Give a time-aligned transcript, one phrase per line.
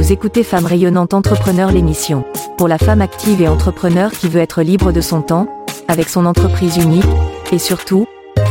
[0.00, 2.24] Vous écoutez Femme rayonnante entrepreneur l'émission.
[2.56, 5.46] Pour la femme active et entrepreneur qui veut être libre de son temps,
[5.88, 7.04] avec son entreprise unique,
[7.52, 8.06] et surtout,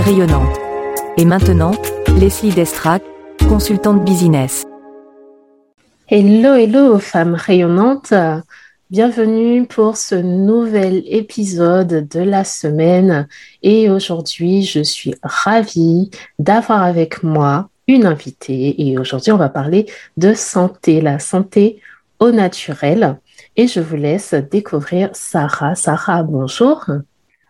[0.06, 0.56] rayonnante.
[1.18, 1.72] Et maintenant,
[2.20, 3.02] Leslie Destrac,
[3.48, 4.64] consultante business.
[6.08, 8.14] Hello, hello, femme rayonnante.
[8.92, 13.28] Bienvenue pour ce nouvel épisode de la semaine.
[13.64, 18.88] Et aujourd'hui, je suis ravie d'avoir avec moi une invitée.
[18.88, 21.82] Et aujourd'hui, on va parler de santé, la santé
[22.20, 23.18] au naturel.
[23.58, 25.74] Et je vous laisse découvrir Sarah.
[25.74, 26.86] Sarah, bonjour.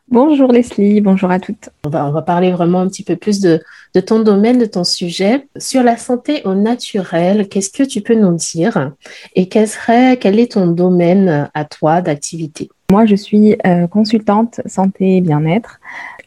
[0.08, 1.70] Bonjour Leslie, bonjour à toutes.
[1.86, 3.62] On va, on va parler vraiment un petit peu plus de,
[3.94, 5.46] de, ton domaine, de ton sujet.
[5.58, 8.94] Sur la santé au naturel, qu'est-ce que tu peux nous dire?
[9.36, 12.70] Et quel, serait, quel est ton domaine à toi d'activité?
[12.90, 15.80] Moi, je suis euh, consultante santé et bien-être.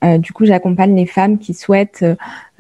[0.04, 2.04] Euh, du coup, j'accompagne les femmes qui souhaitent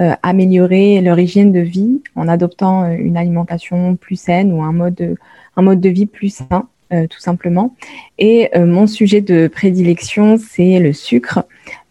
[0.00, 5.16] euh, améliorer leur hygiène de vie en adoptant une alimentation plus saine ou un mode,
[5.56, 6.68] un mode de vie plus sain.
[6.92, 7.74] Euh, tout simplement.
[8.18, 11.42] Et euh, mon sujet de prédilection, c'est le sucre,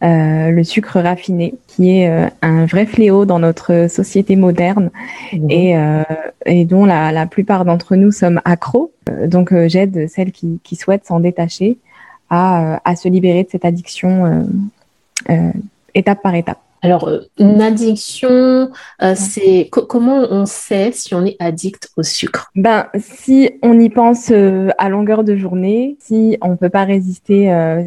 [0.04, 4.90] euh, le sucre raffiné, qui est un vrai fléau dans notre société moderne
[5.32, 5.50] mmh.
[5.50, 5.76] et,
[6.46, 8.92] et, dont la, la plupart d'entre nous sommes accros.
[9.26, 11.78] donc j'aide celles qui, qui souhaitent s'en détacher
[12.30, 14.46] à, à, se libérer de cette addiction
[15.94, 16.58] étape par étape.
[16.84, 18.70] Alors, euh, une addiction,
[19.02, 22.50] euh, c'est comment on sait si on est addict au sucre?
[22.56, 27.32] Ben, si on y pense euh, à longueur de journée, si on peut pas résister,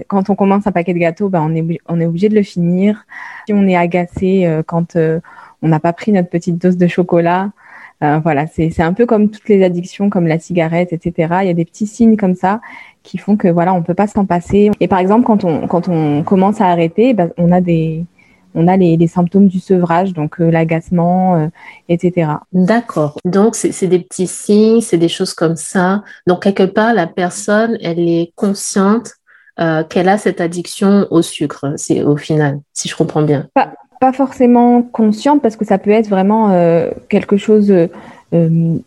[0.08, 2.44] quand on commence un paquet de gâteaux, ben on est on est obligé de le
[2.44, 3.06] finir.
[3.48, 7.52] Si on est agacé quand on n'a pas pris notre petite dose de chocolat,
[8.00, 11.40] voilà, c'est un peu comme toutes les addictions, comme la cigarette, etc.
[11.42, 12.62] Il y a des petits signes comme ça
[13.06, 14.72] qui font que voilà, on peut pas s'en passer.
[14.80, 18.06] Et par exemple, quand on quand on commence à arrêter, ben, on a des
[18.56, 21.48] on a les, symptômes du sevrage, donc euh, l'agacement, euh,
[21.90, 22.32] etc.
[22.54, 23.20] D'accord.
[23.26, 26.04] Donc, c'est des petits signes, c'est des choses comme ça.
[26.26, 29.12] Donc, quelque part, la personne, elle est consciente
[29.60, 33.48] euh, qu'elle a cette addiction au sucre, c'est au final, si je comprends bien.
[33.54, 36.52] Pas, pas forcément consciente, parce que ça peut être vraiment
[37.10, 37.74] quelque chose
[38.34, 38.78] euh,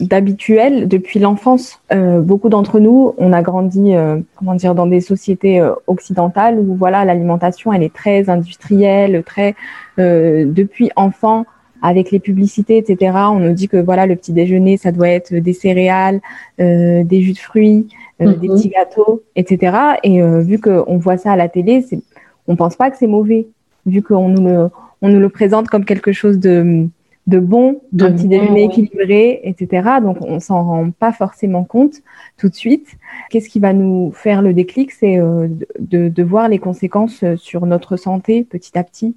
[0.00, 1.80] d'habituel depuis l'enfance.
[1.92, 6.74] Euh, beaucoup d'entre nous, on a grandi, euh, comment dire, dans des sociétés occidentales où
[6.76, 9.54] voilà, l'alimentation, elle est très industrielle, très
[9.98, 11.46] depuis enfant
[11.80, 13.16] avec les publicités, etc.
[13.30, 16.20] On nous dit que voilà, le petit déjeuner, ça doit être des céréales,
[16.58, 17.88] des jus de fruits,
[18.20, 18.40] des mhm.
[18.40, 19.76] petits gâteaux, etc.
[20.02, 22.00] Et vu qu'on voit ça à la télé, c'est,
[22.46, 23.48] on pense pas que c'est mauvais,
[23.86, 24.70] vu qu'on nous le,
[25.00, 26.88] on nous le présente comme quelque chose de
[27.28, 29.88] de bon, de petit déjeuner équilibré, etc.
[30.02, 31.94] Donc on s'en rend pas forcément compte
[32.36, 32.96] tout de suite.
[33.30, 34.90] Qu'est-ce qui va nous faire le déclic?
[34.90, 35.48] C'est euh,
[35.78, 39.14] de, de, voir les conséquences euh, sur notre santé petit à petit.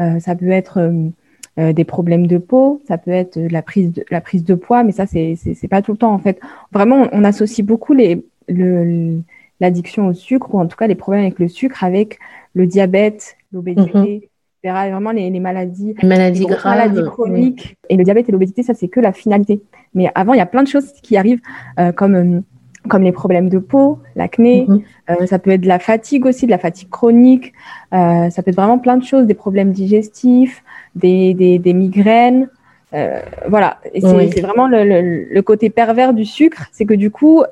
[0.00, 0.92] Euh, ça peut être
[1.56, 4.92] des problèmes de peau, ça peut être la prise de, la prise de poids, mais
[4.92, 6.40] ça c'est c'est pas tout le temps en fait.
[6.72, 8.24] Vraiment, on, associe beaucoup les
[9.60, 12.18] l'addiction au sucre ou en tout cas les problèmes avec le sucre avec
[12.54, 13.90] le diabète, l'obésité.
[13.92, 14.28] Mm-hmm
[14.62, 17.76] vraiment les, maladies, les maladies graves, maladies chroniques.
[17.88, 19.62] Et le diabète et l'obésité, ça c'est que la finalité.
[19.94, 21.40] Mais avant, il y a plein de choses qui arrivent,
[21.78, 22.40] euh, comme euh,
[22.88, 24.66] comme les problèmes de peau, l'acné.
[24.66, 24.82] Mhm.
[25.10, 27.52] euh, ça peut être de la fatigue aussi, de la fatigue chronique.
[27.92, 30.62] Euh, ça peut être vraiment plein de choses, des problèmes digestifs,
[30.94, 32.48] des, des, des migraines.
[32.92, 37.12] Euh, voilà, et c'est vraiment le, le, le, côté pervers du sucre, c'est que du
[37.12, 37.44] coup,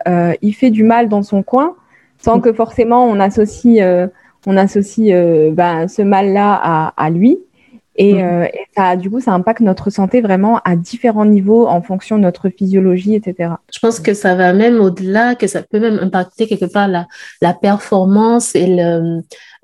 [0.42, 1.76] il fait du mal dans son coin,
[2.16, 2.42] sans mhm.
[2.42, 4.08] que forcément on associe
[4.46, 7.38] on associe euh, ben, ce mal-là à, lui.
[7.96, 8.20] Et, mhm.
[8.22, 12.16] euh, et, ça, du coup, ça impacte notre santé vraiment à différents niveaux en fonction
[12.16, 13.54] de notre physiologie, etc.
[13.72, 17.06] Je pense que ça va même au-delà, que ça peut même impacter quelque part la,
[17.42, 18.66] la performance et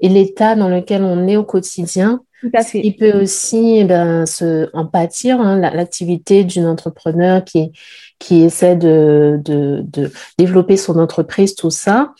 [0.03, 2.21] l'état dans lequel on est au quotidien.
[2.41, 2.81] Tout à fait.
[2.85, 7.73] Il peut aussi eh ben, se, en pâtir, hein, l'activité d'une entrepreneur qui,
[8.19, 12.13] qui essaie de, de, de développer son entreprise, tout ça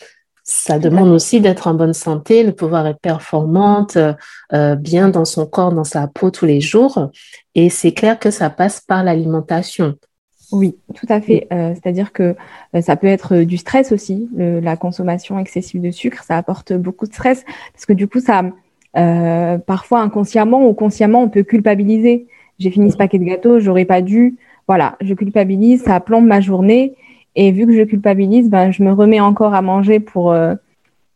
[0.47, 3.97] ça demande aussi d'être en bonne santé, de pouvoir être performante,
[4.53, 7.09] euh, bien dans son corps, dans sa peau tous les jours.
[7.55, 9.95] Et c'est clair que ça passe par l'alimentation.
[10.51, 11.47] Oui, tout à fait.
[11.51, 12.35] Euh, c'est-à-dire que
[12.75, 17.07] euh, ça peut être du stress aussi, la consommation excessive de sucre, ça apporte beaucoup
[17.07, 17.43] de stress
[17.73, 18.43] parce que du coup, ça,
[19.65, 22.27] parfois inconsciemment ou consciemment, on peut culpabiliser.
[22.59, 24.37] J'ai fini ce paquet de gâteaux, j'aurais pas dû.
[24.67, 26.95] Voilà, je culpabilise, ça plombe ma journée
[27.35, 30.55] et vu que je culpabilise, ben, je me remets encore à manger pour, euh,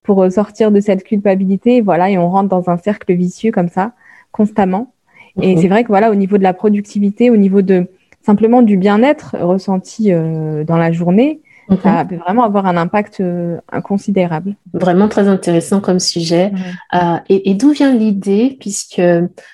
[0.04, 1.82] pour sortir de cette culpabilité.
[1.82, 3.94] Voilà, et on rentre dans un cercle vicieux comme ça,
[4.32, 4.94] constamment.
[5.42, 5.62] Et mhm.
[5.62, 7.88] c'est vrai que voilà, au niveau de la productivité, au niveau de
[8.22, 11.42] simplement du bien-être ressenti euh, dans la journée,
[11.84, 13.24] Ça peut vraiment avoir un impact
[13.72, 14.56] inconsidérable.
[14.74, 16.52] Vraiment très intéressant comme sujet.
[17.30, 19.02] et, d'où vient l'idée, puisque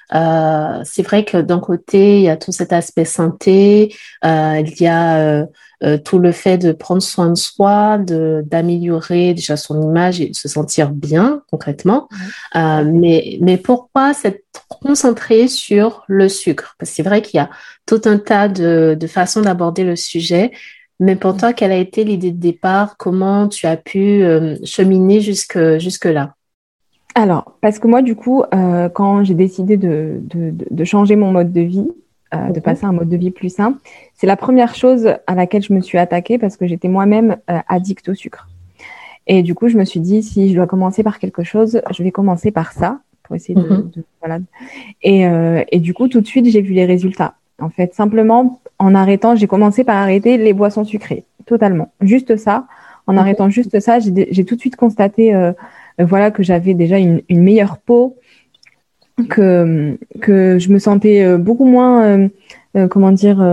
[0.09, 5.45] c'est vrai que d'un côté, il y a tout cet aspect santé, il y a
[5.85, 10.29] euh, tout le fait de prendre soin de soi, de d'améliorer déjà son image et
[10.29, 12.07] de se sentir bien concrètement.
[12.55, 16.75] Euh, mais mais pourquoi s'être concentré sur le sucre?
[16.79, 17.51] Parce que c'est vrai qu'il y a
[17.85, 20.51] tout un tas de, de façons d'aborder le sujet.
[20.99, 22.97] Mais pour toi, quelle a été l'idée de départ?
[22.97, 26.33] Comment tu as pu euh, cheminer jusque jusque là
[27.17, 31.53] alors, parce que moi, du coup, quand j'ai décidé de, de, de, changer mon mode
[31.53, 31.87] de vie,
[32.33, 33.77] euh, de passer à un mode de vie plus sain.
[34.15, 37.59] C'est la première chose à laquelle je me suis attaquée parce que j'étais moi-même euh,
[37.67, 38.47] addict au sucre.
[39.27, 42.03] Et du coup, je me suis dit, si je dois commencer par quelque chose, je
[42.03, 43.91] vais commencer par ça pour essayer de, mhm.
[44.21, 44.39] voilà.
[45.03, 47.35] Et, euh, et, du coup, tout de suite, j'ai vu les résultats.
[47.59, 51.91] En fait, simplement en arrêtant, j'ai commencé par arrêter les boissons sucrées, totalement.
[52.01, 52.65] Juste ça.
[53.05, 53.19] En mhm.
[53.19, 55.31] arrêtant juste ça, j'ai tout de suite constaté,
[55.99, 58.17] voilà, que j'avais déjà une, une meilleure peau,
[59.29, 62.27] que, que je me sentais euh, beaucoup moins, euh,
[62.75, 63.43] euh, comment dire,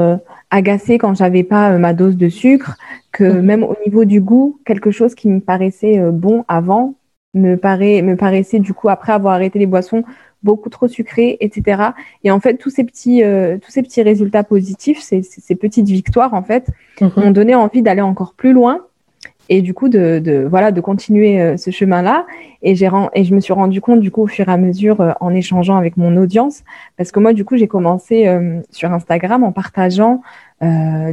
[0.51, 2.77] agacée quand j'avais pas ma dose de sucre,
[3.13, 3.43] que mhm.
[3.43, 6.95] même au niveau du goût, quelque chose qui me paraissait bon avant
[7.35, 10.03] me, paraît, me paraissait du coup, après avoir arrêté les boissons,
[10.43, 11.91] beaucoup trop sucré, etc.
[12.25, 13.23] Et en fait, tous ces petits,
[13.63, 16.69] tous ces petits résultats positifs, ces, ces, petites victoires, en fait,
[17.01, 17.13] mhm.
[17.17, 18.81] m'ont donné envie d'aller encore plus loin
[19.49, 22.27] et du coup de, de voilà de continuer euh, ce chemin-là.
[22.63, 25.01] Et j'ai et je me suis rendu compte du coup au fur et à mesure
[25.01, 26.63] euh, en échangeant avec mon audience,
[26.97, 30.23] parce que moi du coup j'ai commencé euh, sur Instagram en partageant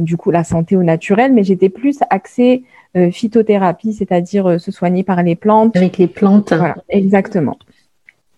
[0.00, 2.62] du coup la santé au naturel, mais j'étais plus axée
[3.10, 5.76] phytothérapie, c'est-à-dire se soigner par les plantes.
[5.76, 6.52] Avec les plantes.
[6.52, 7.58] Voilà, exactement.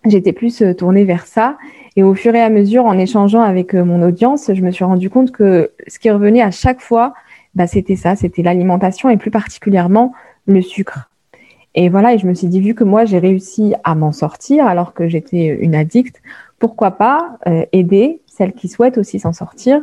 [0.07, 1.59] J'étais plus tournée vers ça.
[1.95, 5.11] Et au fur et à mesure, en échangeant avec mon audience, je me suis rendu
[5.11, 7.13] compte que ce qui revenait à chaque fois,
[7.55, 10.13] bah, c'était ça, c'était l'alimentation et plus particulièrement
[10.47, 11.09] le sucre.
[11.75, 14.67] Et voilà, et je me suis dit, vu que moi j'ai réussi à m'en sortir
[14.67, 16.21] alors que j'étais une addict,
[16.59, 19.81] pourquoi pas euh, aider celles qui souhaitent aussi s'en sortir,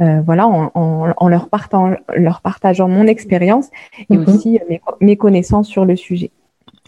[0.00, 3.68] euh, voilà, en, en, en, leur, partant, leur partageant mon expérience
[4.08, 4.28] et mhm.
[4.28, 6.30] aussi mes, mes, connaissances sur le sujet.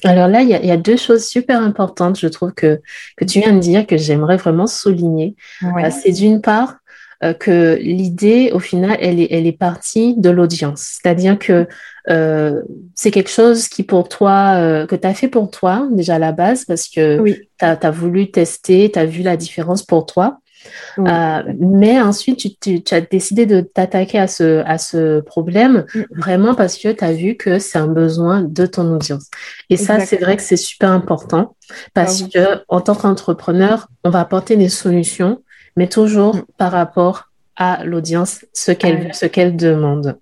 [0.03, 2.81] Alors là, il y, a, il y, a deux choses super importantes, je trouve, que,
[3.17, 5.37] que tu viens de dire, que j'aimerais vraiment souligner.
[5.63, 5.87] Ouais.
[5.87, 6.79] Euh, c'est d'une part,
[7.23, 10.99] euh, que l'idée, au final, elle est, elle est partie de l'audience.
[11.01, 11.67] C'est-à-dire que
[12.11, 12.63] euh,
[12.95, 16.19] c'est quelque chose qui pour toi, euh, que tu as fait pour toi déjà à
[16.19, 20.39] la base, parce que tu as, voulu tester, tu as vu la différence pour toi.
[20.99, 26.03] Mais ensuite, tu, tu, as décidé de t'attaquer à ce, à ce problème mm.
[26.17, 29.29] vraiment parce que tu as vu que c'est un besoin de ton audience.
[29.71, 31.55] Et ça, c'est vrai que c'est super important
[31.93, 35.43] parce ah que en tant qu'entrepreneur, on va apporter des solutions
[35.77, 36.45] mais toujours mm.
[36.57, 40.19] par rapport à l'audience, ce qu'elle ce qu'elle demande.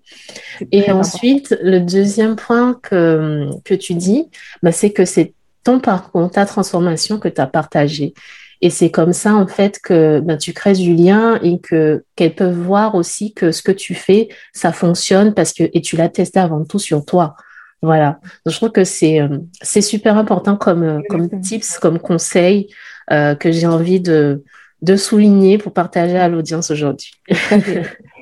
[0.71, 4.29] Et ensuite, le deuxième point que, que tu dis,
[4.61, 5.33] bah, c'est que c'est
[5.63, 8.13] ton parcours, ta transformation que tu as partagé.
[8.61, 12.35] Et c'est comme ça, en fait, que ben, tu crées du lien et que qu'elles
[12.35, 16.09] peuvent voir aussi que ce que tu fais, ça fonctionne parce que, et tu l'as
[16.09, 17.35] testé avant tout sur toi.
[17.81, 18.19] Voilà.
[18.45, 22.67] Donc, je trouve que c'est, euh, c'est super important comme, comme tips, comme conseil
[23.11, 24.43] euh, que j'ai envie de,
[24.83, 27.13] de souligner pour partager à l'audience aujourd'hui.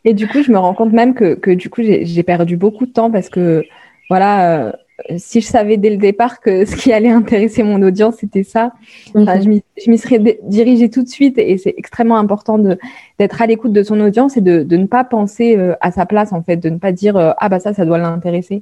[0.06, 2.86] Et du coup, je me rends compte même que, que du coup, j'ai perdu beaucoup
[2.86, 3.64] de temps parce que,
[4.10, 4.72] voilà, euh,
[5.18, 8.74] si je savais dès le départ que ce qui allait intéresser mon audience, c'était ça,
[9.16, 9.64] mhm.
[9.84, 13.82] je m'y serais dirigée tout de suite et c'est extrêmement important d'être à l'écoute de
[13.82, 16.70] son audience et de, de ne pas penser euh, à sa place, en fait, de
[16.70, 18.62] ne pas dire euh, ah bah ça, ça doit l'intéresser.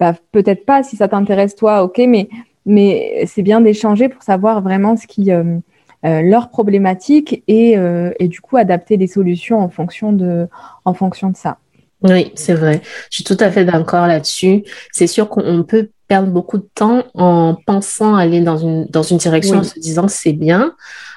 [0.00, 2.28] Bah, Peut-être pas si ça t'intéresse toi, ok, mais,
[2.64, 5.58] mais c'est bien d'échanger pour savoir vraiment ce qui euh,
[6.02, 10.48] leurs problématiques et, euh, et, du coup adapter des solutions en fonction de,
[10.84, 11.58] en fonction de ça.
[12.02, 12.82] Oui, c'est vrai.
[13.10, 14.64] Je suis tout à fait d'accord là-dessus.
[14.92, 19.16] C'est sûr qu'on peut perdre beaucoup de temps en pensant aller dans une, dans une
[19.16, 20.74] direction en se disant c'est bien.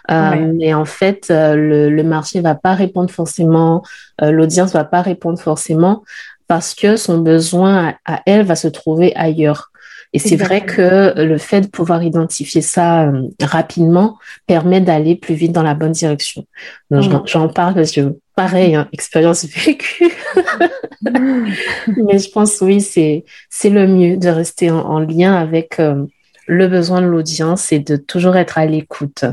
[0.09, 3.83] Euh, Mais en fait, euh, le, le marché va pas répondre forcément,
[4.23, 6.03] euh, l'audience va pas répondre forcément
[6.47, 9.68] parce que son besoin à elle va se trouver ailleurs.
[10.11, 15.35] Et c'est vrai que le fait de pouvoir identifier ça euh, rapidement permet d'aller plus
[15.35, 16.45] vite dans la bonne direction.
[16.89, 20.11] Donc, j'en parle parce que, pareil, hein, expérience vécue.
[21.01, 23.23] Mais je pense, oui, c'est
[23.69, 26.05] le mieux de rester en, lien avec euh,
[26.47, 29.25] le besoin de l'audience et de toujours être à l'écoute.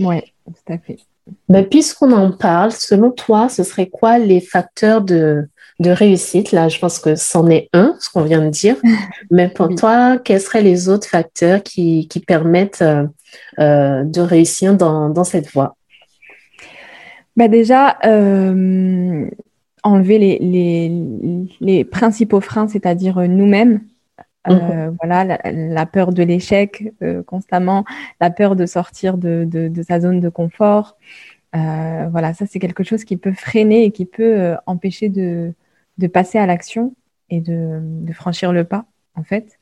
[0.00, 0.98] Oui, tout à fait.
[1.48, 6.52] Ben, Puisqu'on en parle, selon toi, ce serait quoi les facteurs de, de réussite.
[6.52, 8.76] Là, je pense que c'en est un, ce qu'on vient de dire.
[9.30, 13.06] Mais pour toi, quels seraient les autres facteurs qui, qui permettent euh,
[13.58, 15.76] euh, de réussir dans, dans cette voie?
[17.36, 19.28] Bah Déjà, euh,
[19.82, 20.92] enlever les, les,
[21.60, 23.80] les principaux freins, c'est-à-dire nous-mêmes.
[24.48, 24.96] Euh, mhm.
[25.02, 26.94] Voilà, la, peur de l'échec
[27.26, 27.84] constamment,
[28.20, 30.96] la peur de sortir de, de, de sa zone de confort.
[31.56, 35.52] Euh, voilà, ça c'est quelque chose qui peut freiner et qui peut empêcher de,
[35.98, 36.94] de passer à l'action
[37.30, 38.84] et de, de, franchir le pas,
[39.14, 39.58] en fait.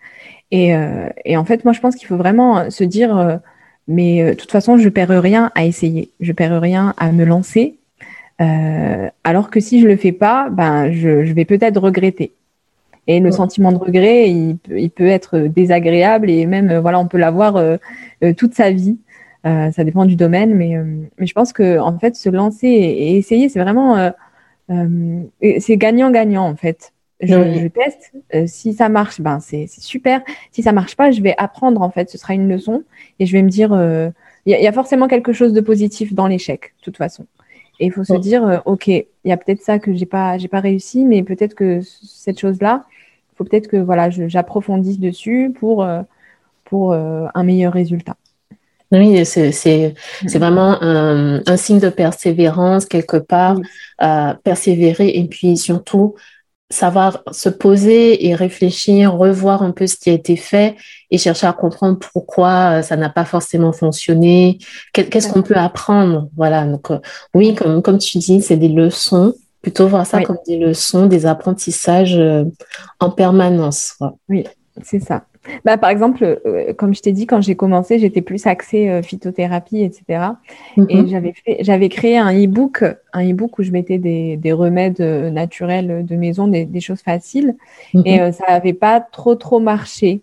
[0.50, 0.74] Et,
[1.24, 3.40] et en fait, moi, je pense qu'il faut vraiment se dire,
[3.88, 7.78] mais de toute façon, je perds rien à essayer, je perds rien à me lancer.
[8.40, 12.32] Euh, alors que si je le fais pas, ben je, je vais peut-être regretter.
[13.06, 17.06] Et le sentiment de regret, il, il, peut être désagréable et même euh, voilà, on
[17.06, 17.76] peut l'avoir euh,
[18.36, 18.98] toute sa vie.
[19.44, 20.74] ça dépend du domaine, mais
[21.18, 24.10] mais je pense que en fait se lancer et, essayer, c'est vraiment
[24.68, 26.92] c'est gagnant-gagnant en fait.
[27.20, 28.12] Je, je teste.
[28.46, 30.20] si ça marche, ben c'est super.
[30.50, 32.10] Si ça marche pas, je vais apprendre en fait.
[32.10, 32.82] Ce sera une leçon
[33.18, 33.72] et je vais me dire,
[34.46, 37.26] il y, y, a forcément quelque chose de positif dans l'échec, de toute façon.
[37.80, 40.38] Et il faut se dire, euh, OK, il y a peut-être ça que j'ai pas,
[40.38, 42.84] j'ai pas réussi, mais peut-être que cette chose-là,
[43.32, 46.02] il faut peut-être que voilà, j'approfondisse dessus pour, euh,
[46.64, 48.16] pour euh, un meilleur résultat.
[48.92, 50.38] Oui, c'est mm.
[50.38, 53.56] vraiment un, un, signe de persévérance quelque part,
[54.44, 56.14] persévérer et puis surtout
[56.70, 60.76] savoir se poser et réfléchir, revoir un peu ce qui a été fait
[61.10, 64.58] et chercher à comprendre pourquoi euh, ça n'a pas forcément fonctionné,
[64.92, 66.28] qu'est-ce qu'on peut apprendre?
[66.36, 66.98] Voilà, donc euh,
[67.34, 71.26] oui, comme, comme tu dis, c'est des leçons, plutôt voir ça comme des leçons, des
[71.26, 72.44] apprentissages euh,
[72.98, 73.96] en permanence.
[74.28, 74.44] Oui,
[74.82, 75.24] c'est ça.
[75.64, 79.02] Bah, par exemple, euh, comme je t'ai dit, quand j'ai commencé, j'étais plus axée euh,
[79.02, 80.32] phytothérapie, etc.
[80.76, 81.34] Et mhm.
[81.60, 86.16] j'avais créé un e-book, un e-book où je mettais des, des remèdes euh, naturels de
[86.16, 87.56] maison, des, des choses faciles.
[88.04, 88.32] Et mhm.
[88.32, 90.22] ça n'avait pas trop trop marché.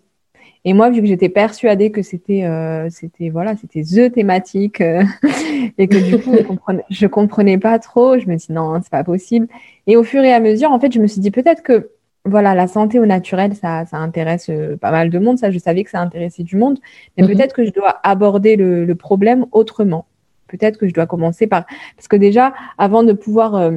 [0.64, 2.48] Et moi, vu que j'étais persuadée que c'était,
[2.88, 4.80] c'était voilà, c'était the thématique
[5.78, 8.92] et que du coup, je comprenais, je comprenais pas trop, je me dis non, c'est
[8.92, 9.48] pas possible.
[9.88, 11.90] Et au fur et à mesure, en fait, je me suis dit peut-être que
[12.24, 15.38] voilà, la santé au naturel, ça, ça intéresse euh, pas mal de monde.
[15.38, 16.78] Ça, je savais que ça intéressait du monde.
[17.16, 17.30] Mais mhm.
[17.32, 20.06] peut-être que je dois aborder le, problème autrement.
[20.46, 21.64] Peut-être que je dois commencer par...
[21.96, 23.72] Parce que déjà, avant de pouvoir euh,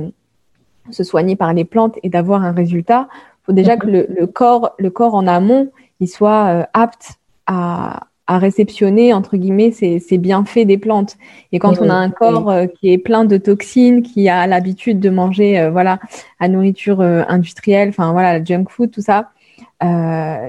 [0.92, 4.06] se soigner par les plantes et d'avoir un résultat, il faut déjà que mhm.
[4.20, 7.14] le, corps, le corps en amont, il soit euh, apte
[7.48, 11.18] à, à réceptionner entre guillemets ces, ces, bienfaits des plantes.
[11.52, 15.00] Et quand on a un corps euh, qui est plein de toxines, qui a l'habitude
[15.00, 16.00] de manger euh, voilà
[16.40, 19.30] la nourriture euh, industrielle, enfin voilà la junk food, tout ça,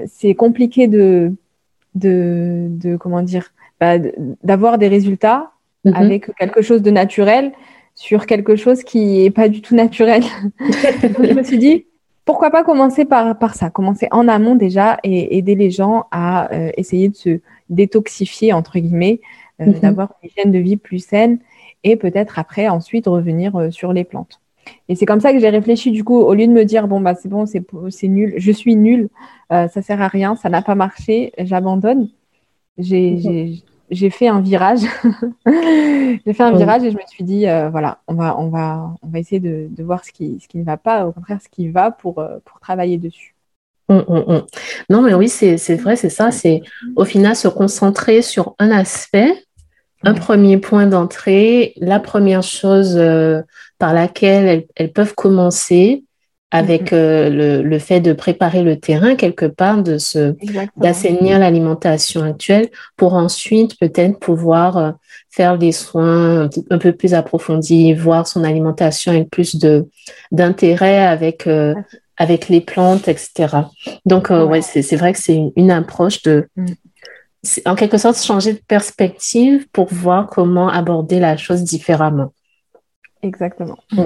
[0.07, 1.33] c'est compliqué de,
[1.93, 3.97] de, de comment dire bah,
[4.43, 5.51] d'avoir des résultats
[5.85, 5.93] mm-hmm.
[5.93, 7.51] avec quelque chose de naturel
[7.93, 10.23] sur quelque chose qui est pas du tout naturel.
[10.59, 11.86] je me suis dit
[12.27, 16.49] pourquoi pas commencer par, par ça, commencer en amont déjà et aider les gens à
[16.77, 19.19] essayer de se détoxifier, entre guillemets,
[19.61, 19.79] euh, mhm.
[19.79, 21.39] d'avoir une hygiène de vie plus saine
[21.83, 24.39] et peut-être après, ensuite, revenir euh, sur les plantes.
[24.89, 26.99] Et c'est comme ça que j'ai réfléchi, du coup, au lieu de me dire, bon,
[26.99, 29.09] bah, c'est bon, c'est nul, je suis nul,
[29.51, 32.09] euh, ça sert à rien, ça n'a pas marché, j'abandonne.
[32.77, 34.11] J'ai mhm.
[34.11, 34.81] fait un virage.
[35.45, 39.07] j'ai fait un virage et je me suis dit, voilà, on va, on va, on
[39.07, 41.49] va essayer de, de, voir ce qui, ce qui ne va pas, au contraire, ce
[41.49, 42.15] qui va pour,
[42.45, 43.35] pour travailler dessus.
[43.89, 44.45] Hum, hum, hum.
[44.89, 46.31] Non, mais oui, c'est vrai, c'est ça.
[46.31, 46.61] C'est
[46.95, 49.33] au final se concentrer sur un aspect,
[50.03, 53.41] un premier point d'entrée, la première chose euh,
[53.79, 56.03] par laquelle elles, peuvent commencer
[56.51, 60.33] avec euh, le, le, fait de préparer le terrain quelque part, de se
[60.77, 64.91] d'assainir l'alimentation actuelle pour ensuite peut-être pouvoir euh,
[65.29, 69.87] faire des soins un peu plus approfondis, voir son alimentation avec plus de
[70.31, 71.45] d'intérêt avec
[72.17, 73.47] avec les plantes, etc.
[74.05, 76.65] Donc, euh, ouais, c'est vrai que c'est une, approche de, mm.
[77.65, 82.33] en quelque sorte, changer de perspective pour voir comment aborder la chose différemment.
[83.23, 83.77] Exactement.
[83.91, 84.05] Mm.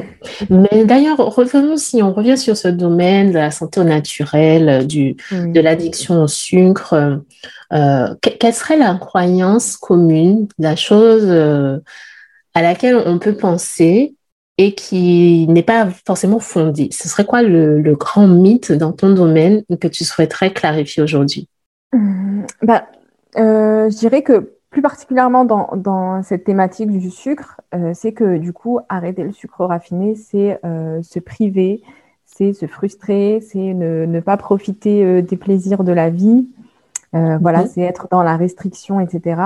[0.50, 5.15] Mais d'ailleurs, revenons, si on revient sur ce domaine de la santé au naturel, du,
[5.32, 7.22] de l'addiction au sucre,
[7.74, 11.80] euh, quelle serait la croyance commune, la chose euh,
[12.53, 14.15] à laquelle on peut penser
[14.58, 16.89] et qui n'est pas forcément fondé.
[16.91, 21.48] Ce serait quoi le, grand mythe dans ton domaine que tu souhaiterais clarifier aujourd'hui?
[21.94, 22.88] Mmh, bah,
[23.38, 28.54] euh, Je dirais que plus particulièrement dans, cette thématique du sucre, euh, c'est que du
[28.54, 31.84] coup, arrêter le sucre raffiné, c'est euh, se priver,
[32.25, 36.48] c'est se frustrer, c'est ne, pas profiter des plaisirs de la vie.
[37.13, 37.68] Voilà, mmh.
[37.68, 39.42] c'est être dans la restriction, etc.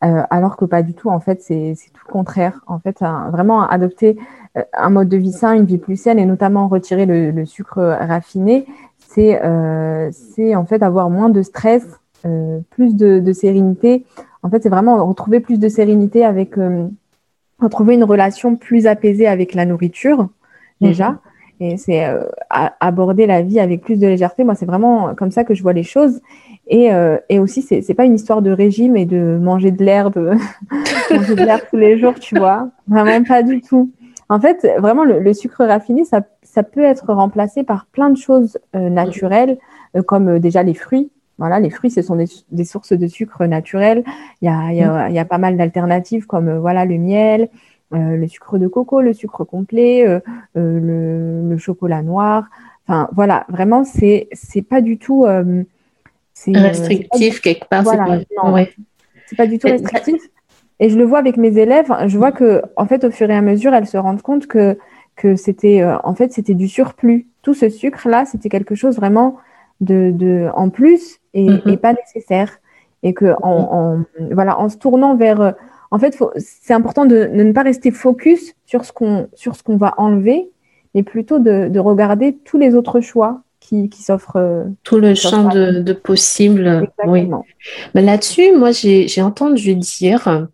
[0.00, 1.10] alors que pas du tout.
[1.10, 2.60] En fait, c'est tout le contraire.
[2.68, 4.16] En fait, vraiment adopter
[4.56, 7.80] euh, un mode de vie sain, une vie plus saine et notamment retirer le, sucre
[7.80, 8.66] raffiné,
[8.98, 10.10] c'est euh,
[10.56, 11.99] en fait avoir moins de stress, euh,
[12.70, 14.04] plus de, sérénité.
[14.42, 16.86] En fait, c'est vraiment retrouver plus de sérénité avec, euh,
[17.58, 20.28] retrouver une relation plus apaisée avec la nourriture
[20.80, 21.10] déjà.
[21.10, 21.18] Mhm.
[21.62, 22.06] Et c'est
[22.48, 24.44] aborder la vie avec plus de légèreté.
[24.44, 26.22] Moi, c'est vraiment comme ça que je vois les choses.
[26.68, 26.88] Et,
[27.28, 30.16] et aussi, c'est n'est pas une histoire de régime et de manger de l'herbe,
[31.10, 32.70] manger de l'herbe tous les jours, tu vois.
[32.88, 33.90] Vraiment pas du tout.
[34.30, 38.58] En fait, vraiment, le, sucre raffiné, ça, ça, peut être remplacé par plein de choses
[38.72, 39.58] naturelles,
[40.06, 41.10] comme déjà les fruits.
[41.40, 44.04] Voilà, les fruits, ce sont des, sources de sucre naturelles.
[44.42, 47.48] Il y a, y a, pas mal d'alternatives comme voilà le miel,
[47.94, 50.20] euh, le sucre de coco, le sucre complet, euh,
[50.58, 52.44] euh, le, chocolat noir.
[52.86, 55.26] Enfin, voilà, vraiment, c'est c'est pas du tout
[56.46, 57.82] restrictif quelque part.
[57.82, 58.20] Voilà,
[59.26, 60.22] c'est pas, du tout restrictif.
[60.78, 61.90] Et je le vois avec mes élèves.
[62.06, 64.78] Je vois que, en fait, au fur et à mesure, elles se rendent compte que
[65.16, 67.26] que c'était en fait c'était du surplus.
[67.42, 69.38] Tout ce sucre là, c'était quelque chose vraiment
[69.80, 71.72] de, de en plus et, mm-hmm.
[71.72, 72.58] et pas nécessaire.
[73.02, 75.54] Et que en, en, voilà en se tournant vers
[75.90, 79.28] en fait, c'est important de, ne pas rester focus sur ce qu'on
[79.64, 80.50] qu'on va enlever,
[80.94, 84.36] mais plutôt de, regarder tous les autres choix qui, qui s'offrent.
[84.36, 86.88] Euh, Tout le champ de, de possibles.
[87.06, 87.28] Oui.
[87.94, 90.46] Mais là-dessus, moi, j'ai entendu dire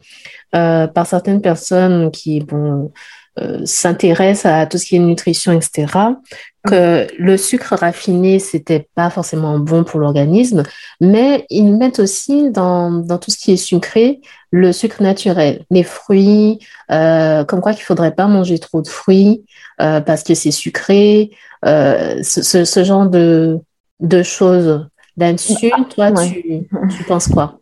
[0.55, 2.91] euh, par certaines personnes qui bon,
[3.39, 5.87] euh, s'intéressent à tout ce qui est nutrition, etc.,
[6.67, 10.65] que le sucre raffiné, c'était pas forcément bon pour l'organisme,
[11.01, 15.83] mais ils mettent aussi dans, dans, tout ce qui est sucré le sucre naturel, les
[15.83, 16.59] fruits,
[16.91, 19.45] euh, comme quoi qu'il faudrait pas manger trop de fruits
[19.81, 21.31] euh, parce que c'est sucré,
[21.65, 23.59] euh, ce, ce, genre de,
[24.01, 24.89] de choses.
[25.17, 27.59] Là-dessus, toi, tu, tu, penses quoi?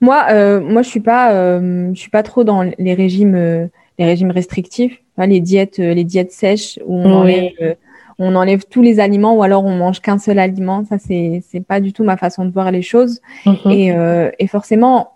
[0.00, 5.02] Moi, moi, je suis pas, je suis pas trop dans les régimes, les régimes restrictifs,
[5.18, 7.76] les diètes, les diètes sèches où on enlève
[8.20, 10.84] on enlève tous les aliments ou alors on mange qu'un seul aliment.
[10.84, 13.20] Ça, c'est c'est pas du tout ma façon de voir les choses.
[13.46, 13.70] Mhm.
[13.70, 15.12] Et, euh, et forcément,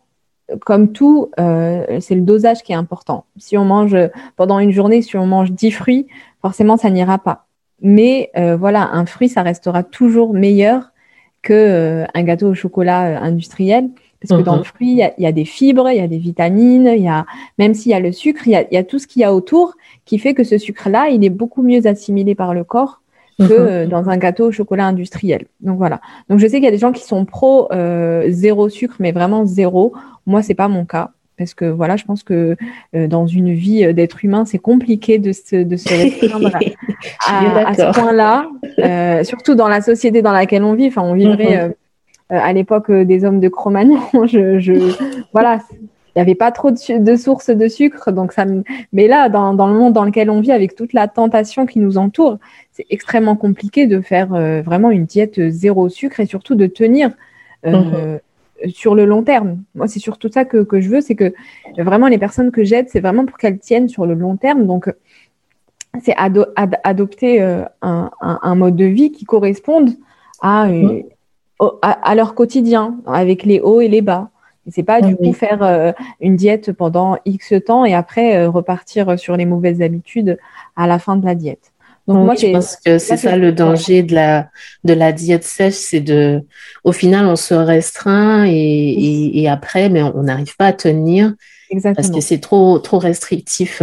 [0.60, 3.24] comme tout, euh, c'est le dosage qui est important.
[3.38, 3.96] Si on mange
[4.36, 6.06] pendant une journée, si on mange 10 fruits,
[6.40, 7.46] forcément, ça n'ira pas.
[7.82, 10.92] Mais euh, voilà, un fruit, ça restera toujours meilleur
[11.42, 13.90] que euh, un gâteau au chocolat euh, industriel.
[14.22, 14.64] Parce que dans le mhm.
[14.64, 17.08] fruit, il y, a, y, a des fibres, il y a des vitamines, il y
[17.08, 17.26] a,
[17.58, 19.24] même s'il y a le sucre, il y a, y a tout ce qu'il y
[19.24, 19.74] a autour
[20.04, 23.00] qui fait que ce sucre-là, il est beaucoup mieux assimilé par le corps
[23.38, 23.50] que mhm.
[23.50, 25.46] euh, dans un gâteau au chocolat industriel.
[25.60, 26.00] Donc voilà.
[26.28, 29.12] Donc je sais qu'il y a des gens qui sont pro euh, zéro sucre, mais
[29.12, 29.92] vraiment zéro.
[30.26, 31.10] Moi, c'est pas mon cas.
[31.38, 32.56] Parce que voilà, je pense que
[32.94, 36.50] euh, dans une vie d'être humain, c'est compliqué de se, de se restreindre
[37.26, 40.86] à, à, ce point-là, euh, surtout dans la société dans laquelle on vit.
[40.86, 41.74] Enfin, on vivrait mhm.
[42.32, 44.00] À l'époque des hommes de Cro-Magnon.
[44.26, 44.72] je, je,
[45.32, 45.60] voilà,
[46.14, 48.12] il n'y avait pas trop de, sources de sucre.
[48.12, 48.44] Donc ça
[48.92, 51.78] Mais là, dans, dans, le monde dans lequel on vit, avec toute la tentation qui
[51.78, 52.38] nous entoure,
[52.72, 57.12] c'est extrêmement compliqué de faire euh, vraiment une diète zéro sucre et surtout de tenir
[57.64, 58.18] euh,
[58.62, 58.70] mhm.
[58.70, 59.62] sur le long terme.
[59.74, 61.32] Moi, c'est surtout ça que, que je veux, c'est que
[61.78, 64.66] vraiment les personnes que j'aide, c'est vraiment pour qu'elles tiennent sur le long terme.
[64.66, 64.92] Donc,
[66.02, 69.90] c'est adopter euh, un, un, un, mode de vie qui corresponde
[70.40, 70.66] à,
[71.82, 74.30] à, à, leur quotidien, avec les hauts et les bas.
[74.70, 79.18] C'est pas du coup faire euh, une diète pendant X temps et après euh, repartir
[79.18, 80.38] sur les mauvaises habitudes
[80.76, 81.72] à la fin de la diète.
[82.06, 84.50] Donc moi, je pense que c'est ça le danger de la
[84.82, 86.44] de la diète sèche, c'est de,
[86.82, 91.34] au final, on se restreint et, et, après, mais on n'arrive pas à tenir
[91.70, 91.94] Exactement.
[91.94, 93.82] parce que c'est trop trop restrictif.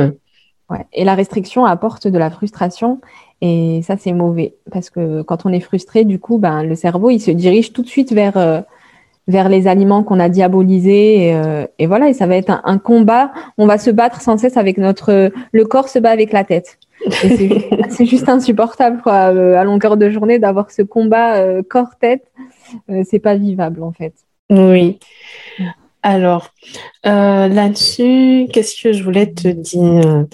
[0.69, 0.85] Ouais.
[0.93, 2.99] Et la restriction apporte de la frustration
[3.41, 7.09] et ça c'est mauvais parce que quand on est frustré, du coup, ben le cerveau
[7.09, 8.61] il se dirige tout de suite vers euh,
[9.29, 11.27] vers les aliments qu'on a diabolisés.
[11.27, 13.31] Et, euh, et, voilà, et ça va être un, combat.
[13.57, 15.31] On va se battre sans cesse avec notre.
[15.53, 16.79] Le corps se bat avec la tête.
[17.89, 22.25] C'est juste insupportable quoi, euh, à longueur de journée d'avoir ce combat euh, corps-tête.
[23.05, 24.13] c'est pas vivable en fait.
[24.49, 24.99] Oui.
[26.03, 26.49] Alors,
[27.05, 30.25] là-dessus, qu'est-ce que je voulais te dire?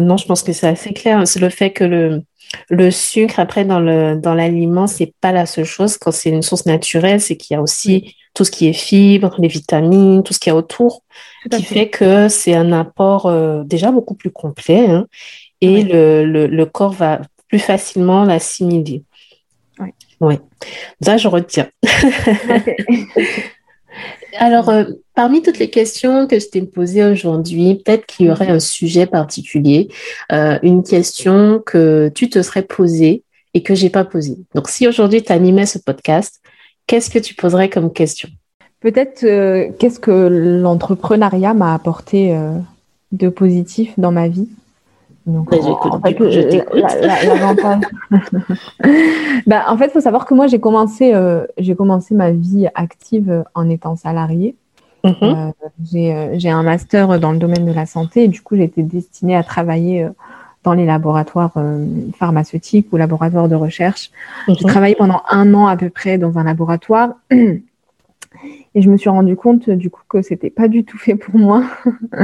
[0.00, 1.26] Non, je pense que c'est assez clair.
[1.26, 2.22] C'est le fait que le,
[2.70, 5.96] le sucre, après, dans le dans l'aliment, c'est pas la seule chose.
[5.98, 9.34] Quand c'est une source naturelle, c'est qu'il y a aussi tout ce qui est fibres,
[9.38, 11.02] les vitamines, tout ce qu'il y a autour,
[11.50, 11.88] qui fait.
[11.88, 15.06] que c'est un apport euh, déjà beaucoup plus complet hein,
[15.60, 19.04] et le, le, le, corps va plus facilement l'assimiler.
[19.78, 19.90] Oui.
[20.20, 20.40] Ouais.
[21.00, 21.68] Ça, je retiens.
[24.38, 28.48] Alors, euh, parmi toutes les questions que je t'ai posées aujourd'hui, peut-être qu'il y aurait
[28.48, 29.88] un sujet particulier,
[30.32, 33.22] euh, une question que tu te serais posée
[33.54, 34.36] et que j'ai pas posée.
[34.54, 36.40] Donc, si aujourd'hui tu animais ce podcast,
[36.86, 38.28] qu'est-ce que tu poserais comme question?
[38.80, 40.10] Peut-être euh, qu'est-ce que
[40.60, 42.36] l'entrepreneuriat m'a apporté
[43.12, 44.48] de positif dans ma vie?
[45.26, 45.56] Donc, bah,
[45.90, 47.82] en, fait, l'avantage.
[49.46, 52.68] bah, en fait, il faut savoir que moi, j'ai commencé, euh, j'ai commencé ma vie
[52.74, 54.54] active en étant salariée.
[55.04, 55.16] Mm-hmm.
[55.22, 55.52] Euh,
[55.84, 58.64] j'ai, euh, j'ai un master dans le domaine de la santé et du coup, j'ai
[58.64, 60.08] été destinée à travailler
[60.64, 61.84] dans les laboratoires euh,
[62.16, 64.10] pharmaceutiques ou laboratoires de recherche.
[64.48, 64.70] J'ai mhm.
[64.70, 67.14] travaillé pendant un an à peu près dans un laboratoire.
[67.30, 71.38] Et je me suis rendu compte du coup que c'était pas du tout fait pour
[71.38, 71.64] moi.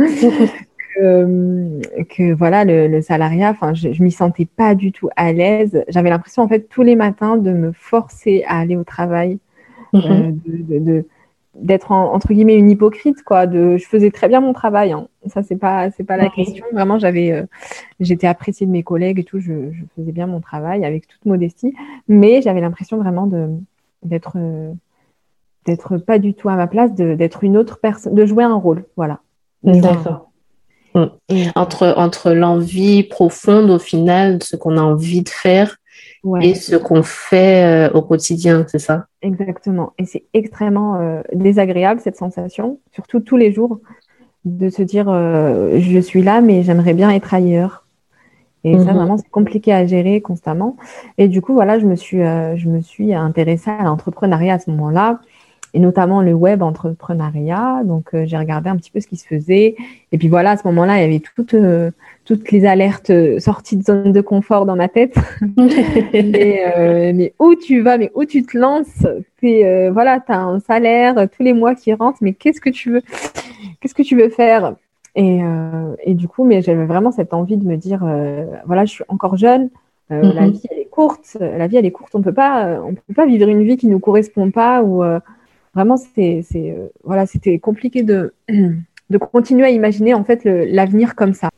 [0.95, 5.85] que, voilà, le, salariat, enfin, je, m'y sentais pas du tout à l'aise.
[5.89, 9.39] J'avais l'impression en fait tous les matins de me forcer à aller au travail,
[9.93, 10.03] mhm.
[10.05, 11.07] euh, de, de
[11.57, 15.09] d'être entre guillemets une hypocrite quoi de je faisais très bien mon travail hein.
[15.27, 16.65] ça c'est pas c'est pas la question.
[16.73, 17.45] Vraiment j'avais euh,
[17.99, 19.41] j'étais appréciée de mes collègues et tout.
[19.41, 21.75] Je, faisais bien mon travail avec toute modestie.
[22.09, 23.49] Mais j'avais l'impression vraiment de
[24.05, 24.73] d'être euh,
[25.67, 28.85] d'être pas du tout à ma place d'être une autre personne de jouer un rôle.
[28.97, 29.21] Voilà.
[29.65, 30.30] D'accord
[30.95, 31.07] mm.
[31.55, 35.77] entre entre l'envie profonde au final de ce qu'on a envie de faire
[36.43, 39.07] et ce qu'on fait euh, au quotidien, c'est ça?
[39.23, 39.93] Exactement.
[39.99, 43.81] Et c'est extrêmement euh, désagréable cette sensation, surtout tous les jours,
[44.45, 47.87] de se dire euh, je suis là, mais j'aimerais bien être ailleurs.
[48.65, 48.97] Et ça, mhm.
[48.97, 50.77] vraiment, c'est compliqué à gérer constamment.
[51.17, 54.71] Et du coup, voilà, je me suis, je me suis intéressée à l'entrepreneuriat à ce
[54.71, 55.21] moment-là
[55.75, 57.83] et notamment le web entrepreneuriat.
[57.85, 59.77] Donc, euh, j'ai regardé un petit peu ce qui se faisait.
[60.13, 61.91] Et puis voilà, à ce moment-là, il y avait toutes, euh,
[62.25, 65.15] toutes les alertes euh, sorties de zone de confort dans ma tête.
[65.55, 69.07] mais, où tu vas, mais où tu te lances?
[69.43, 73.03] Voilà, tu as un salaire tous les mois qui rentre, mais qu'est-ce que tu veux
[73.81, 74.75] Qu'est-ce que tu veux faire?
[75.17, 75.41] Et,
[76.05, 78.07] et, du coup, mais j'avais vraiment cette envie de me dire,
[78.67, 79.71] voilà, je suis encore jeune,
[80.11, 81.37] La vie elle est courte.
[81.41, 82.15] La vie elle est courte.
[82.15, 85.03] On peut pas, on peut pas vivre une vie qui nous correspond pas ou
[85.75, 91.35] vraiment, c'est, euh, voilà, c'était compliqué de, de continuer à imaginer en fait l'avenir comme
[91.35, 91.51] ça.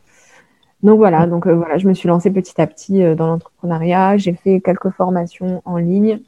[0.82, 4.16] Donc voilà, donc euh, voilà, je me suis lancée petit à petit euh, dans l'entrepreneuriat.
[4.16, 6.20] J'ai fait quelques formations en ligne.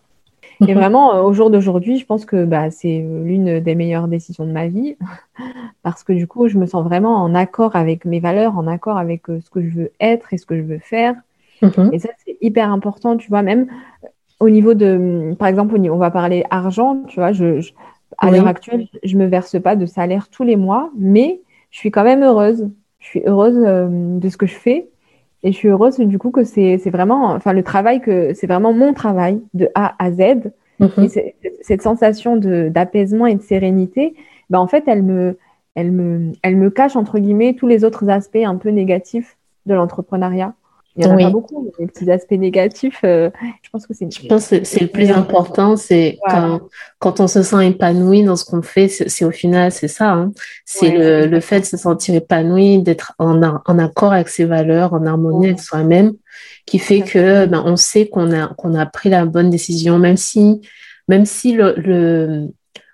[0.60, 0.80] Et mhm.
[0.80, 4.68] vraiment, au jour d'aujourd'hui, je pense que bah, c'est l'une des meilleures décisions de ma
[4.68, 4.96] vie
[5.82, 8.96] parce que du coup, je me sens vraiment en accord avec mes valeurs, en accord
[8.96, 11.16] avec ce que je veux être et ce que je veux faire.
[11.60, 11.90] Mhm.
[11.92, 13.66] Et ça, c'est hyper important, tu vois, même
[14.44, 17.60] au niveau de, par exemple, on va parler argent, tu vois, je,
[18.18, 21.90] à l'heure actuelle, je me verse pas de salaire tous les mois, mais je suis
[21.90, 22.68] quand même heureuse.
[22.98, 24.88] Je suis heureuse euh, de ce que je fais
[25.42, 28.72] et je suis heureuse du coup que c'est vraiment, enfin, le travail que c'est vraiment
[28.72, 30.50] mon travail de A à Z.
[30.80, 30.90] Mhm.
[31.04, 34.14] Et cette sensation d'apaisement et de sérénité,
[34.50, 35.38] ben, en fait, elle me,
[35.74, 39.74] elle, me, elle me cache, entre guillemets, tous les autres aspects un peu négatifs de
[39.74, 40.54] l'entrepreneuriat.
[40.96, 43.00] Il y en a pas beaucoup, les petits aspects négatifs.
[43.04, 43.28] Euh,
[43.62, 44.08] je pense que c'est.
[44.12, 46.60] Je pense que c'est le plus important, c'est quand,
[47.00, 50.12] quand on se sent épanoui dans ce qu'on fait, c'est au final, c'est ça.
[50.12, 50.32] Hein.
[50.64, 54.92] C'est le, le, fait de se sentir épanoui, d'être en, en accord avec ses valeurs,
[54.92, 56.12] en harmonie avec soi-même,
[56.64, 60.16] qui fait que ben, on sait qu'on a, qu'on a pris la bonne décision, même
[60.16, 60.60] si,
[61.08, 62.48] même si le, le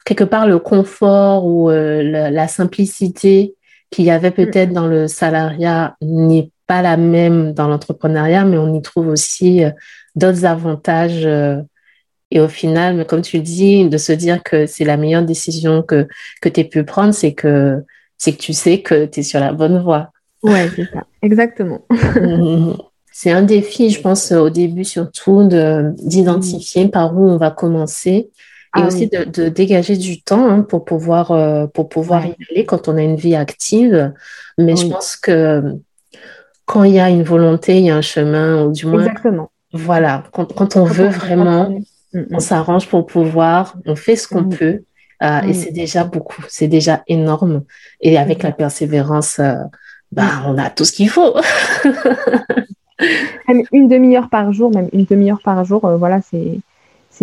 [0.04, 3.54] quelque part le confort ou euh, la, la, simplicité
[3.90, 4.34] qu'il y avait mm.
[4.34, 9.64] peut-être dans le salariat n'est pas la même dans l'entrepreneuriat, mais on y trouve aussi
[9.64, 9.70] euh,
[10.14, 11.26] d'autres avantages.
[11.26, 11.56] Euh,
[12.30, 15.82] et au final, mais comme tu dis, de se dire que c'est la meilleure décision
[15.82, 16.06] que,
[16.40, 17.82] que tu aies pu prendre, c'est que,
[18.18, 20.12] c'est que tu sais que tu es sur la bonne voie.
[20.44, 21.84] Ouais, c'est ça, exactement.
[23.12, 28.30] c'est un défi, je pense, au début surtout, d'identifier par où on va commencer
[28.76, 32.64] et ah aussi de, dégager du temps hein, pour pouvoir, euh, pour pouvoir y aller
[32.64, 34.14] quand on a une vie active.
[34.56, 35.80] Mais je pense que
[36.70, 39.00] quand il y a une volonté, il y a un chemin, ou du moins.
[39.00, 39.50] Exactement.
[39.72, 41.68] Voilà, quand, on veut vraiment,
[42.14, 42.40] mm, on mm.
[42.40, 44.56] s'arrange pour pouvoir, on fait ce qu'on mm.
[44.56, 44.82] peut,
[45.24, 47.64] euh, et c'est déjà beaucoup, c'est déjà énorme.
[48.00, 49.54] Et avec la persévérance, euh,
[50.12, 51.34] bah, on a tout ce qu'il faut.
[53.48, 56.60] même une demi-heure par jour, même une demi-heure par jour, euh, voilà, c'est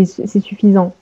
[0.06, 0.94] suffisant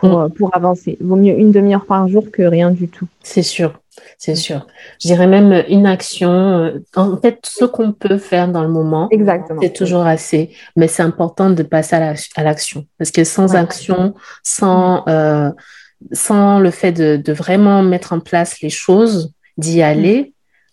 [0.00, 0.96] pour, pour avancer.
[1.00, 3.06] Vaut mieux une demi-heure par jour que rien du tout.
[3.22, 3.80] C'est sûr.
[4.16, 4.66] C'est sûr.
[5.00, 9.08] Je dirais même une action, euh, en fait, ce qu'on peut faire dans le moment,
[9.60, 10.50] c'est toujours assez.
[10.76, 12.86] Mais c'est important de passer à l'action.
[12.98, 15.50] parce que sans action, sans, euh,
[16.12, 19.82] sans le fait de, vraiment mettre en place les choses, d'y mm.
[19.82, 20.32] aller,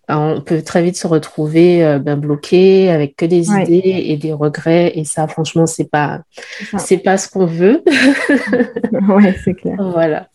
[0.09, 4.33] on peut très vite se retrouver euh, ben, bloqué avec que des idées et des
[4.33, 4.91] regrets.
[4.95, 6.21] Et ça, franchement, c'est pas,
[6.77, 7.83] c'est pas ce qu'on veut.
[9.09, 9.77] ouais, c'est clair.
[9.79, 10.27] Voilà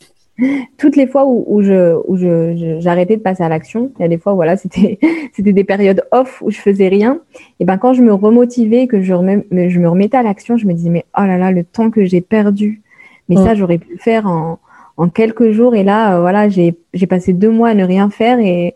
[0.78, 4.04] toutes les fois où, où je, où je, j'arrêtais de passer à l'action, il y
[4.04, 4.98] a des fois, voilà, c'était,
[5.32, 7.20] c'était des périodes off où je faisais rien.
[7.58, 10.72] Et ben, quand je me remotivais, que je, je me remettais à l'action, je me
[10.72, 12.82] disais, mais oh là là, le temps que j'ai perdu.
[13.28, 14.58] Mais ça, j'aurais pu le faire en,
[14.96, 15.76] en quelques jours.
[15.76, 18.74] Et là, euh, voilà, j'ai, j'ai passé deux mois à ne rien faire et,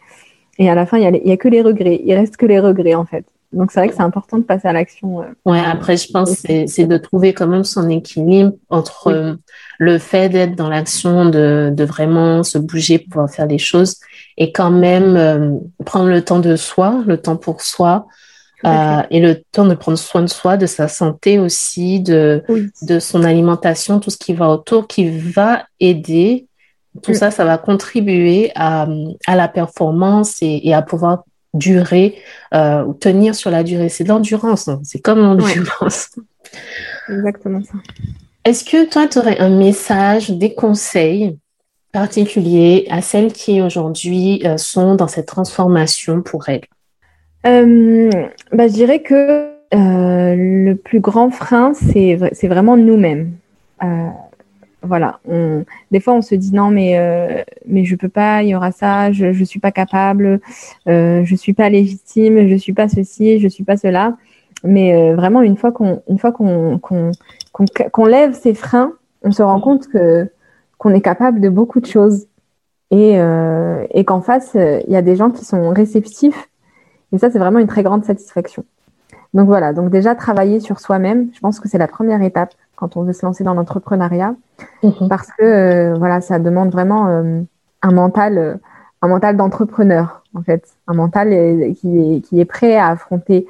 [0.58, 2.00] et à la fin, il y, a, a que les regrets.
[2.04, 3.24] Il reste que les regrets, en fait.
[3.52, 5.22] Donc c'est vrai que c'est important de passer à l'action.
[5.22, 5.26] Euh.
[5.44, 9.34] Ouais, après je pense c'est c'est de trouver quand même son équilibre entre euh,
[9.78, 14.00] le fait d'être dans l'action, de, de vraiment se bouger pour pouvoir faire les choses
[14.36, 15.52] et quand même euh,
[15.84, 18.06] prendre le temps de soi, le temps pour soi,
[18.64, 22.42] euh, et le temps de prendre soin de soi, de sa santé aussi, de,
[22.82, 26.46] de son alimentation, tout ce qui va autour, qui va aider.
[27.02, 28.86] Tout ça, ça va contribuer à,
[29.26, 32.16] à la performance et, et, à pouvoir durer,
[32.52, 33.88] euh, tenir sur la durée.
[33.88, 34.80] C'est de l'endurance, hein.
[34.84, 36.10] c'est comme l'endurance.
[37.08, 37.74] Exactement ça.
[38.44, 41.38] Est-ce que toi, tu aurais un message, des conseils
[41.92, 46.64] particuliers à celles qui aujourd'hui euh, sont dans cette transformation pour elles?
[47.46, 48.10] Euh,
[48.52, 53.32] bah, Je dirais que le plus grand frein, c'est vraiment nous-mêmes.
[54.84, 55.20] Voilà,
[55.90, 59.12] des fois on se dit non mais mais je peux pas, il y aura ça,
[59.12, 60.40] je je suis pas capable,
[60.86, 64.16] je suis pas légitime, je suis pas ceci, je suis pas cela.
[64.64, 68.92] Mais vraiment une fois qu'on une fois qu'on qu'on lève ces freins,
[69.22, 70.28] on se rend compte que
[70.78, 72.26] qu'on est capable de beaucoup de choses
[72.90, 76.48] et, euh, et qu'en face, il y a des gens qui sont réceptifs.
[77.12, 78.64] Et ça, c'est vraiment une très grande satisfaction.
[79.32, 82.96] Donc voilà, donc déjà travailler sur soi-même, je pense que c'est la première étape quand
[82.96, 84.34] on veut se lancer dans l'entrepreneuriat,
[84.82, 85.08] mhm.
[85.08, 87.40] parce que euh, voilà, ça demande vraiment euh,
[87.82, 88.60] un mental,
[89.02, 91.28] un mental d'entrepreneur en fait, un mental
[91.76, 93.46] qui est, qui est prêt à affronter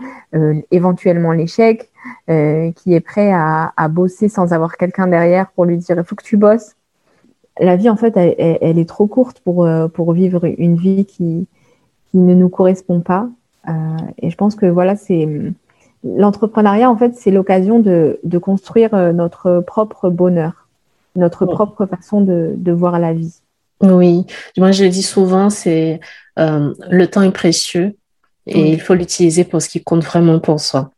[0.70, 1.90] éventuellement l'échec,
[2.26, 6.14] qui est prêt à, à bosser sans avoir quelqu'un derrière pour lui dire il faut
[6.14, 6.76] que tu bosses,
[7.60, 11.46] la vie, en fait, elle, est trop courte pour, euh, pour vivre une vie qui,
[12.10, 13.28] qui ne nous correspond pas.
[13.68, 15.28] Euh, et je pense que voilà, c'est
[16.04, 20.68] l'entrepreneuriat, en fait, c'est l'occasion de, de, construire euh, notre propre bonheur,
[21.16, 23.34] notre propre façon de, de, voir la vie.
[23.80, 24.24] Oui,
[24.56, 26.00] moi je le dis souvent, c'est
[26.36, 27.96] le temps est précieux
[28.46, 30.90] et il faut l'utiliser pour ce qui compte vraiment pour soi.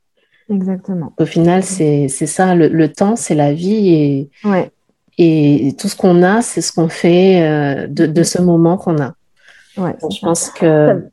[0.51, 1.13] Exactement.
[1.19, 4.71] Au final, c'est ça, le, le temps, c'est la vie et, ouais.
[5.19, 9.01] Et tout ce qu'on a, c'est ce qu'on fait euh, de, de, ce moment qu'on
[9.01, 9.15] a.
[9.79, 11.05] Ouais, je pense que.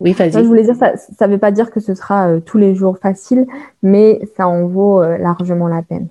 [0.00, 0.32] Oui, vas-y.
[0.32, 2.98] Je voulais dire, ça ne veut pas dire que ce sera euh, tous les jours
[2.98, 3.46] facile,
[3.82, 6.08] mais ça en vaut euh, largement la peine.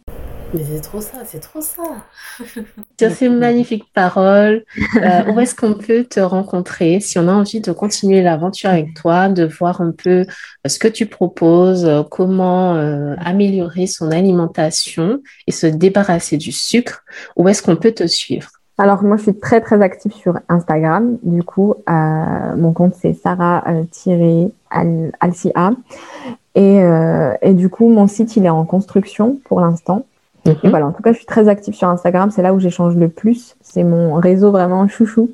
[0.54, 1.84] Mais c'est trop ça, c'est trop ça.
[3.00, 4.64] Sur ces magnifiques paroles,
[4.96, 8.94] euh, où est-ce qu'on peut te rencontrer si on a envie de continuer l'aventure avec
[8.96, 10.26] toi, de voir un peu
[10.66, 12.74] ce que tu proposes, euh, comment
[13.20, 17.04] améliorer son alimentation et se débarrasser du sucre,
[17.36, 18.50] où est-ce qu'on peut te suivre?
[18.80, 21.18] Alors moi je suis très très active sur Instagram.
[21.24, 24.52] Du coup, mon compte c'est Sarah-Alcia.
[26.56, 26.82] Et,
[27.42, 30.06] et du coup, mon site il est en construction pour l'instant.
[30.46, 30.70] Mhm.
[30.70, 32.32] voilà, en tout cas, je suis très active sur Instagram.
[32.32, 33.56] C'est là où j'échange le plus.
[33.62, 35.32] C'est mon réseau vraiment chouchou.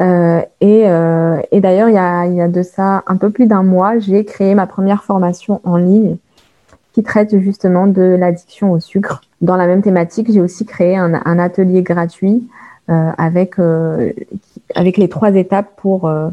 [0.00, 3.46] Euh, et, euh, et d'ailleurs, il y a, y a de ça un peu plus
[3.46, 6.16] d'un mois, j'ai créé ma première formation en ligne
[6.92, 9.22] qui traite justement de l'addiction au sucre.
[9.40, 14.12] Dans la même thématique, j'ai aussi créé un, un atelier gratuit euh, avec, euh,
[14.74, 16.28] avec les trois étapes pour, euh,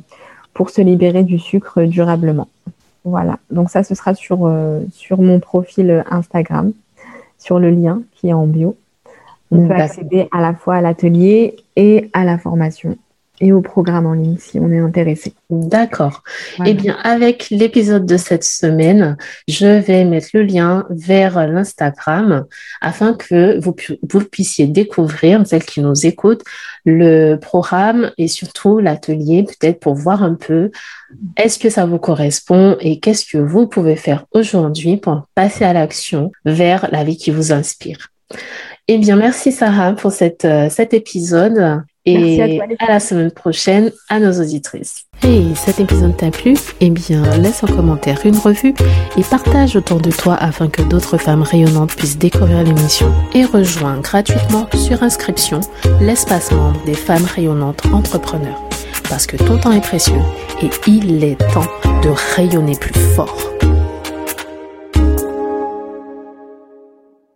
[0.54, 2.48] pour se libérer du sucre durablement.
[3.04, 4.52] Voilà, donc ça, ce sera sur,
[4.92, 6.74] sur mon profil Instagram
[7.38, 8.76] sur le lien qui est en bio.
[9.52, 12.98] On peut accéder à la fois à l'atelier et à la formation
[13.40, 15.34] et au programme en ligne si on est intéressé.
[15.50, 16.24] D'accord.
[16.66, 19.18] Eh bien, avec l'épisode de cette semaine,
[19.48, 22.46] je vais mettre le lien vers l'Instagram
[22.82, 23.76] afin que vous,
[24.10, 26.44] vous puissiez découvrir, celles qui nous écoutent,
[26.86, 30.72] le programme et surtout l'atelier, peut-être pour voir un peu
[31.38, 35.74] est-ce que ça vous correspond et qu'est-ce que vous pouvez faire aujourd'hui pour passer à
[35.74, 38.10] l'action vers la vie qui vous inspire.
[38.88, 44.20] Eh bien, merci Sarah pour cette, euh, cet épisode et à, la semaine prochaine à
[44.20, 45.06] nos auditrices.
[45.24, 46.56] Hey, cet épisode t'a plu?
[46.80, 48.74] Eh bien, laisse un commentaire, une revue
[49.18, 53.12] et partage autour de toi afin que d'autres femmes rayonnantes puissent découvrir l'émission.
[53.34, 55.62] Et rejoins gratuitement sur inscription
[56.00, 58.62] l'espace membre des femmes rayonnantes entrepreneurs.
[59.10, 60.22] Parce que ton temps est précieux
[60.62, 61.68] et il est temps
[62.04, 63.55] de rayonner plus fort.